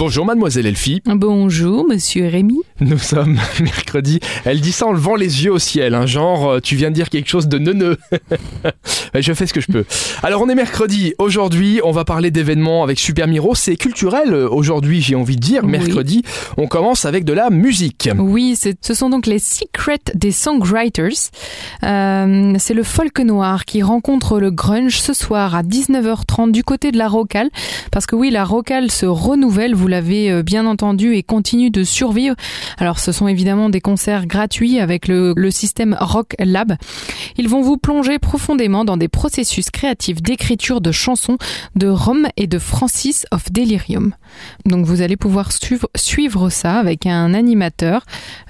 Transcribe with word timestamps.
Bonjour 0.00 0.24
mademoiselle 0.24 0.64
Elfie. 0.64 1.02
Bonjour 1.04 1.86
monsieur 1.86 2.26
Rémi. 2.26 2.62
Nous 2.80 2.98
sommes 2.98 3.38
mercredi. 3.60 4.20
Elle 4.44 4.60
dit 4.60 4.72
ça 4.72 4.86
en 4.86 4.92
levant 4.92 5.14
les 5.16 5.44
yeux 5.44 5.52
au 5.52 5.58
ciel, 5.58 5.94
hein, 5.94 6.06
genre 6.06 6.48
euh, 6.48 6.60
tu 6.60 6.76
viens 6.76 6.90
de 6.90 6.94
dire 6.94 7.10
quelque 7.10 7.28
chose 7.28 7.46
de 7.48 7.58
neuneux. 7.58 7.98
je 9.14 9.32
fais 9.32 9.46
ce 9.46 9.52
que 9.52 9.60
je 9.60 9.66
peux. 9.66 9.84
Alors 10.22 10.42
on 10.42 10.48
est 10.48 10.54
mercredi. 10.54 11.14
Aujourd'hui, 11.18 11.80
on 11.84 11.90
va 11.92 12.04
parler 12.04 12.30
d'événements 12.30 12.82
avec 12.82 12.98
Super 12.98 13.26
Miro. 13.28 13.54
C'est 13.54 13.76
culturel 13.76 14.32
euh, 14.32 14.48
aujourd'hui, 14.48 15.00
j'ai 15.02 15.14
envie 15.14 15.36
de 15.36 15.40
dire. 15.40 15.62
Oui. 15.64 15.70
Mercredi, 15.70 16.22
on 16.56 16.66
commence 16.66 17.04
avec 17.04 17.24
de 17.24 17.32
la 17.32 17.50
musique. 17.50 18.08
Oui, 18.18 18.54
c'est- 18.56 18.78
ce 18.84 18.94
sont 18.94 19.10
donc 19.10 19.26
les 19.26 19.38
Secrets 19.38 19.98
des 20.14 20.32
Songwriters. 20.32 21.30
Euh, 21.84 22.54
c'est 22.58 22.74
le 22.74 22.82
folk 22.82 23.18
noir 23.20 23.64
qui 23.64 23.82
rencontre 23.82 24.38
le 24.40 24.50
grunge 24.50 24.98
ce 25.00 25.12
soir 25.12 25.54
à 25.54 25.62
19h30 25.62 26.52
du 26.52 26.64
côté 26.64 26.92
de 26.92 26.98
la 26.98 27.08
Rocale. 27.08 27.50
Parce 27.92 28.06
que 28.06 28.16
oui, 28.16 28.30
la 28.30 28.44
Rocale 28.44 28.90
se 28.90 29.06
renouvelle, 29.06 29.74
vous 29.74 29.88
l'avez 29.88 30.42
bien 30.42 30.66
entendu, 30.66 31.14
et 31.14 31.22
continue 31.22 31.70
de 31.70 31.84
survivre. 31.84 32.36
Alors 32.78 32.98
ce 32.98 33.12
sont 33.12 33.28
évidemment 33.28 33.70
des 33.70 33.80
concerts 33.80 34.26
gratuits 34.26 34.78
avec 34.78 35.08
le, 35.08 35.34
système 35.50 35.96
Rock 36.00 36.36
Lab. 36.38 36.76
Ils 37.36 37.48
vont 37.48 37.60
vous 37.60 37.76
plonger 37.76 38.18
profondément 38.18 38.84
dans 38.84 38.96
des 38.96 39.08
processus 39.08 39.70
créatifs 39.70 40.22
d'écriture 40.22 40.80
de 40.80 40.92
chansons 40.92 41.38
de 41.76 41.88
Rome 41.88 42.28
et 42.36 42.46
de 42.46 42.58
Francis 42.58 43.26
of 43.30 43.52
Delirium. 43.52 44.14
Donc 44.64 44.86
vous 44.86 45.02
allez 45.02 45.16
pouvoir 45.16 45.52
suivre, 45.52 45.88
suivre 45.96 46.50
ça 46.50 46.78
avec 46.78 47.06
un 47.06 47.34
animateur 47.34 48.04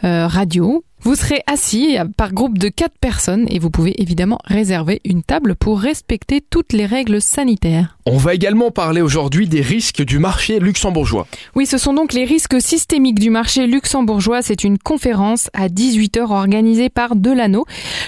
euh, 0.04 0.26
radio. 0.26 0.84
Vous 1.02 1.14
serez 1.14 1.42
assis 1.46 1.96
par 2.18 2.34
groupe 2.34 2.58
de 2.58 2.68
quatre 2.68 2.98
personnes 3.00 3.46
et 3.48 3.58
vous 3.58 3.70
pouvez 3.70 4.02
évidemment 4.02 4.38
réserver 4.44 5.00
une 5.06 5.22
table 5.22 5.54
pour 5.54 5.80
respecter 5.80 6.42
toutes 6.42 6.74
les 6.74 6.84
règles 6.84 7.22
sanitaires. 7.22 7.96
On 8.04 8.18
va 8.18 8.34
également 8.34 8.70
parler 8.70 9.00
aujourd'hui 9.00 9.48
des 9.48 9.62
risques 9.62 10.04
du 10.04 10.18
marché 10.18 10.58
luxembourgeois. 10.58 11.26
Oui, 11.54 11.64
ce 11.64 11.78
sont 11.78 11.94
donc 11.94 12.12
les 12.12 12.26
risques 12.26 12.60
systémiques 12.60 13.18
du 13.18 13.30
marché 13.30 13.66
luxembourgeois. 13.66 14.42
C'est 14.42 14.62
une 14.62 14.76
conférence 14.76 15.48
à 15.54 15.68
18h 15.68 16.20
organisée 16.20 16.90
par 16.90 17.16
Delano. 17.16 17.64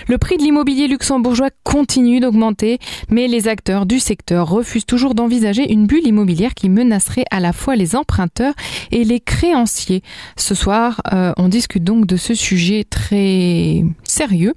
Le 0.06 0.18
prix 0.18 0.36
de 0.36 0.42
l'immobilier 0.42 0.61
luxembourgeois 0.64 1.50
continue 1.64 2.20
d'augmenter, 2.20 2.78
mais 3.08 3.26
les 3.26 3.48
acteurs 3.48 3.86
du 3.86 3.98
secteur 3.98 4.48
refusent 4.48 4.86
toujours 4.86 5.14
d'envisager 5.14 5.70
une 5.70 5.86
bulle 5.86 6.06
immobilière 6.06 6.54
qui 6.54 6.68
menacerait 6.68 7.24
à 7.30 7.40
la 7.40 7.52
fois 7.52 7.76
les 7.76 7.96
emprunteurs 7.96 8.54
et 8.90 9.04
les 9.04 9.20
créanciers. 9.20 10.02
Ce 10.36 10.54
soir, 10.54 11.00
euh, 11.12 11.32
on 11.36 11.48
discute 11.48 11.84
donc 11.84 12.06
de 12.06 12.16
ce 12.16 12.34
sujet 12.34 12.84
très 12.88 13.84
sérieux 14.04 14.54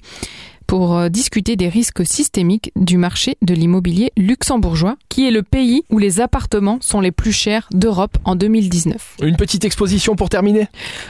pour 0.68 0.98
euh, 0.98 1.10
discuter 1.10 1.56
des 1.56 1.70
risques 1.70 2.06
systémiques 2.06 2.72
du 2.76 2.98
marché 2.98 3.38
de 3.42 3.54
l'immobilier 3.54 4.12
luxembourgeois, 4.18 4.98
qui 5.10 5.28
est 5.28 5.32
le 5.32 5.44
pays 5.44 5.84
où 5.90 5.98
les 5.98 6.22
appartements 6.22 6.78
sont 6.82 7.02
les 7.02 7.12
plus 7.12 7.32
chers 7.32 7.68
d'Europe 7.72 8.18
en 8.24 8.36
2019. 8.36 9.18
Une 9.22 9.36
petite 9.36 9.66
exposition 9.66 10.16
pour 10.16 10.30
terminer? 10.30 10.68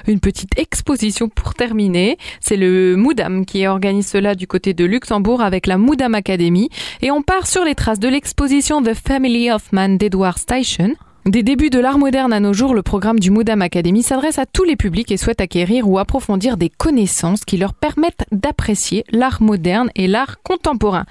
Une 0.07 0.19
petite 0.19 0.57
exposition 0.59 1.29
pour 1.29 1.53
terminer, 1.53 2.17
c'est 2.39 2.57
le 2.57 2.95
Moudam 2.95 3.45
qui 3.45 3.65
organise 3.67 4.07
cela 4.07 4.35
du 4.35 4.47
côté 4.47 4.73
de 4.73 4.85
Luxembourg 4.85 5.41
avec 5.41 5.67
la 5.67 5.77
Moudam 5.77 6.15
Academy, 6.15 6.69
et 7.01 7.11
on 7.11 7.21
part 7.21 7.47
sur 7.47 7.63
les 7.63 7.75
traces 7.75 7.99
de 7.99 8.07
l'exposition 8.07 8.81
The 8.81 8.93
Family 8.93 9.51
of 9.51 9.71
Man 9.71 9.97
d'Edward 9.97 10.37
Steichen. 10.37 10.95
Des 11.27 11.41
débuts 11.41 11.71
de 11.71 11.79
l'art 11.79 11.97
moderne 11.97 12.33
à 12.33 12.39
nos 12.39 12.53
jours, 12.53 12.75
le 12.75 12.83
programme 12.83 13.19
du 13.19 13.31
Moudam 13.31 13.63
Academy 13.63 14.03
s'adresse 14.03 14.37
à 14.37 14.45
tous 14.45 14.63
les 14.63 14.75
publics 14.75 15.11
et 15.11 15.17
souhaite 15.17 15.41
acquérir 15.41 15.89
ou 15.89 15.97
approfondir 15.97 16.55
des 16.55 16.69
connaissances 16.69 17.45
qui 17.45 17.57
leur 17.57 17.73
permettent 17.73 18.25
d'apprécier 18.31 19.03
l'art 19.09 19.41
moderne 19.41 19.89
et 19.95 20.05
l'art 20.07 20.35
contemporain. 20.43 21.05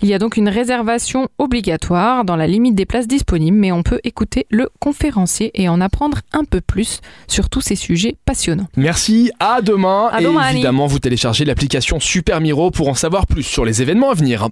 Il 0.00 0.08
y 0.08 0.14
a 0.14 0.18
donc 0.18 0.38
une 0.38 0.48
réservation 0.48 1.28
obligatoire 1.36 2.24
dans 2.24 2.34
la 2.34 2.46
limite 2.46 2.76
des 2.76 2.86
places 2.86 3.06
disponibles, 3.06 3.58
mais 3.58 3.70
on 3.70 3.82
peut 3.82 4.00
écouter 4.04 4.46
le 4.48 4.70
conférencier 4.80 5.50
et 5.52 5.68
en 5.68 5.82
apprendre 5.82 6.20
un 6.32 6.44
peu 6.44 6.62
plus 6.62 7.02
sur 7.26 7.50
tous 7.50 7.60
ces 7.60 7.76
sujets 7.76 8.16
passionnants. 8.24 8.68
Merci, 8.74 9.32
à 9.38 9.60
demain. 9.60 10.08
À 10.10 10.22
et 10.22 10.54
évidemment, 10.54 10.86
vous 10.86 10.98
téléchargez 10.98 11.44
l'application 11.44 12.00
Super 12.00 12.40
Miro 12.40 12.70
pour 12.70 12.88
en 12.88 12.94
savoir 12.94 13.26
plus 13.26 13.42
sur 13.42 13.66
les 13.66 13.82
événements 13.82 14.08
à 14.08 14.14
venir. 14.14 14.48